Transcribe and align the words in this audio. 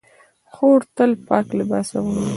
خور 0.53 0.79
تل 0.95 1.11
پاک 1.27 1.47
لباس 1.59 1.87
اغوندي. 1.97 2.29